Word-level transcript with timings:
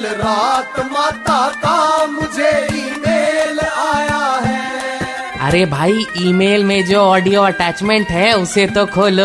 कल 0.00 0.06
रात 0.16 0.78
माता 0.92 1.40
का 1.62 2.06
मुझे 2.06 2.50
ईमेल 2.74 3.58
आया 3.60 4.20
है। 4.44 5.38
अरे 5.38 5.64
भाई 5.66 6.04
ईमेल 6.18 6.64
में 6.64 6.84
जो 6.86 7.00
ऑडियो 7.00 7.42
अटैचमेंट 7.42 8.08
है 8.08 8.32
उसे 8.32 8.66
तो 8.66 8.84
खोलो। 8.86 9.24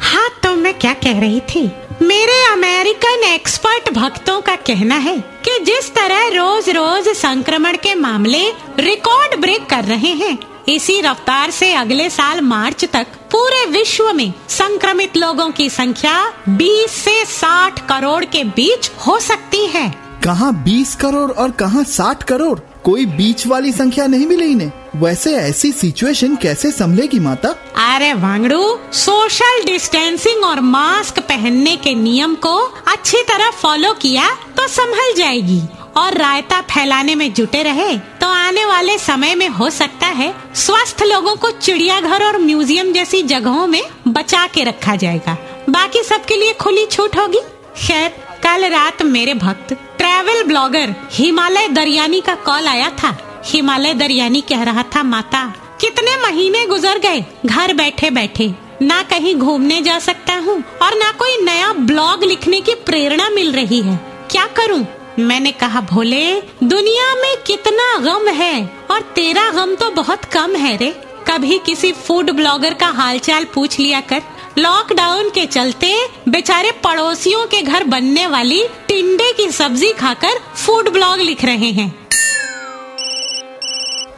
हाँ 0.00 0.28
तो 0.42 0.54
मैं 0.56 0.72
क्या 0.78 0.92
कह 0.94 1.20
रही 1.20 1.40
थी? 1.50 1.64
मेरे 2.02 2.40
अमेरिकन 2.52 3.24
एक्सपर्ट 3.24 3.92
भक्तों 3.94 4.40
का 4.40 4.56
कहना 4.66 4.96
है 4.98 5.16
कि 5.44 5.58
जिस 5.64 5.94
तरह 5.94 6.28
रोज 6.36 6.70
रोज 6.70 7.08
संक्रमण 7.16 7.76
के 7.76 7.94
मामले 8.00 8.44
रिकॉर्ड 8.80 9.40
ब्रेक 9.40 9.66
कर 9.66 9.84
रहे 9.84 10.12
हैं 10.22 10.36
इसी 10.68 11.00
रफ्तार 11.00 11.50
से 11.50 11.72
अगले 11.74 12.10
साल 12.10 12.40
मार्च 12.40 12.84
तक 12.84 13.06
पूरे 13.32 13.64
विश्व 13.66 14.12
में 14.12 14.32
संक्रमित 14.48 15.16
लोगों 15.16 15.50
की 15.50 15.68
संख्या 15.70 16.32
20 16.48 16.90
से 16.90 17.24
60 17.24 17.78
करोड़ 17.88 18.24
के 18.24 18.44
बीच 18.44 18.90
हो 19.06 19.18
सकती 19.18 19.66
है। 19.66 19.88
कहाँ 20.24 20.52
20 20.64 20.94
करोड़ 20.94 21.30
और 21.30 21.50
कहाँ 21.50 21.84
60 21.84 22.22
करोड़? 22.22 22.58
कोई 22.84 23.06
बीच 23.06 23.46
वाली 23.46 23.72
संख्या 23.72 24.06
नहीं 24.06 24.26
मिली 24.26 24.46
इन्हें। 24.46 24.72
वैसे 24.96 25.34
ऐसी 25.36 25.72
सिचुएशन 25.72 26.36
कैसे 26.36 26.70
संभलेगी 26.70 27.18
माता? 27.18 27.48
अरे 27.94 28.12
वांगड़ू 28.14 28.78
सोशल 28.92 29.64
डिस्टेंसिंग 29.64 30.44
और 30.44 30.60
मास्क 30.60 31.18
पहनने 31.18 31.76
के 31.76 31.94
नियम 31.94 32.34
को 32.34 32.56
अच्छी 32.88 33.22
तरह 33.22 33.50
फॉलो 33.50 33.92
किया 33.92 34.30
तो 34.56 34.68
संभल 34.68 35.14
जाएगी। 35.16 35.60
और 35.98 36.16
रायता 36.18 36.60
फैलाने 36.70 37.14
में 37.14 37.32
जुटे 37.34 37.62
रहे 37.62 37.96
तो 38.20 38.26
आने 38.26 38.64
वाले 38.64 38.96
समय 38.98 39.34
में 39.34 39.48
हो 39.48 39.68
सकता 39.70 40.06
है 40.06 40.32
स्वस्थ 40.54 41.02
लोगों 41.02 41.34
को 41.36 41.50
चिड़ियाघर 41.50 42.24
और 42.24 42.38
म्यूज़ियम 42.38 42.92
जैसी 42.92 43.22
जगहों 43.24 43.66
में 43.66 43.82
बचा 44.08 44.46
के 44.46 44.64
रखा 44.64 44.96
जाएगा। 44.96 45.36
बाकी 45.70 46.02
सबके 46.02 46.36
लिए 46.36 46.52
खुली 46.52 46.86
छूट 46.86 47.16
होगी। 47.16 47.40
खैर, 47.76 48.08
कल 48.42 48.64
रात 48.64 49.02
मेरे 49.02 49.34
भक्त, 49.36 49.72
ट्रैवल 49.98 50.42
ब्लॉगर 50.42 50.94
हिमालय 51.12 51.68
दरियानी 51.68 52.20
का 52.20 52.34
कॉल 52.44 52.66
आया 52.68 52.90
था। 53.02 53.16
हिमालय 53.44 53.94
दरियानी 53.94 54.40
कह 54.40 54.62
रहा 54.62 54.82
था, 54.94 55.02
माता, 55.02 55.44
कितने 55.80 56.16
महीने 56.22 56.64
गुजर 56.66 56.98
गए? 56.98 57.24
घर 57.46 57.74
बैठे 57.74 58.10
बैठे 58.10 58.54
ना 58.82 59.02
कहीं 59.02 59.34
घूमने 59.34 59.80
जा 59.80 59.98
सकता 59.98 60.34
हूँ 60.36 60.62
और 60.82 60.94
ना 60.94 61.10
कोई 61.12 61.36
नया 61.44 61.72
ब्लॉग 61.72 62.24
लिखने 62.24 62.60
की 62.60 62.74
प्रेरणा 62.86 63.28
मिल 63.30 63.52
रही 63.52 63.80
है। 63.80 63.96
क्या 64.30 64.46
करूँ? 64.56 64.84
मैंने 65.18 65.50
कहा, 65.52 65.80
भोले, 65.80 66.40
दुनिया 66.62 67.14
में 67.14 67.36
कितना 67.46 67.96
गम 67.98 68.28
है 68.28 68.66
और 68.90 69.00
तेरा 69.14 69.50
गम 69.50 69.74
तो 69.74 69.90
बहुत 69.90 70.24
कम 70.24 70.56
है 70.56 70.76
रे। 70.76 70.90
कभी 71.28 71.58
किसी 71.58 71.92
फ़ूड 71.92 72.30
ब्लॉगर 72.30 72.74
का 72.74 72.86
हालचाल 72.86 73.44
पूछ 73.44 73.78
लिया 73.78 74.00
कर। 74.00 74.22
लॉकडाउन 74.58 75.30
के 75.30 75.46
चलते 75.46 75.94
बेचारे 76.28 76.70
पड़ोसियों 76.84 77.46
के 77.46 77.62
घर 77.62 77.84
बनने 77.84 78.26
वाली 78.26 78.62
टिंडे 78.88 79.32
की 79.32 79.50
सब्ज़ी 79.52 79.92
खाकर 79.92 80.38
फ़ूड 80.56 80.88
ब्लॉग 80.88 81.20
लिख 81.20 81.44
रहे 81.44 81.70
हैं। 81.70 82.05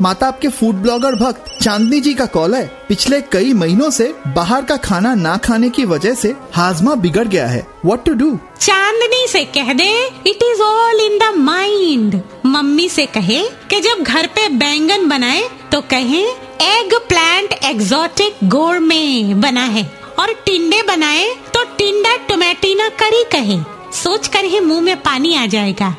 माता 0.00 0.26
आपके 0.26 0.48
फ़ूड 0.48 0.74
ब्लॉगर 0.74 1.14
भक्त 1.14 1.50
चांदनी 1.62 2.00
जी 2.00 2.12
का 2.14 2.26
कॉल 2.26 2.54
है। 2.54 2.64
पिछले 2.88 3.20
कई 3.22 3.52
महीनों 3.52 3.88
से 3.90 4.04
बाहर 4.26 4.64
का 4.64 4.76
खाना 4.76 5.14
ना 5.14 5.36
खाने 5.36 5.70
की 5.70 5.84
वजह 5.84 6.14
से 6.14 6.34
हाजमा 6.54 6.94
बिगड़ 6.94 7.26
गया 7.28 7.46
है। 7.46 7.66
व्हाट 7.84 8.04
टू 8.04 8.12
डू 8.14 8.30
चांदनी 8.60 9.26
से 9.28 9.44
कह 9.56 9.72
दे 9.72 9.90
it 10.26 10.42
is 10.44 10.62
all 10.62 11.00
in 11.02 11.18
the 11.18 11.32
mind 11.38 12.20
mummy 12.46 12.88
से 12.88 13.06
कहे 13.06 13.42
कि 13.70 13.80
जब 13.80 14.02
घर 14.02 14.26
पे 14.26 14.48
बैंगन 14.56 15.08
बनाए 15.08 15.42
तो 15.72 15.80
कहे 15.90 16.22
एग 16.68 16.94
प्लांट 17.08 17.52
एग्जोटिक 17.64 18.48
गोर 18.48 18.78
में 18.80 19.40
बना 19.40 19.64
है। 19.66 19.90
और 20.18 20.32
टिंडे 20.46 20.82
बनाए 20.82 21.28
तो 21.54 21.64
टिंडा 21.78 22.16
टोमेटिना 22.28 22.88
करी 23.00 23.24
कहे। 23.32 23.58
सोच 23.94 24.28
कर 24.28 24.44
ही 24.44 24.60
मुँह 24.60 24.80
में 24.80 24.96
पानी 25.02 25.34
आ 25.36 25.46
जाएगा। 25.46 25.90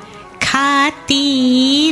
खाती 0.43 1.91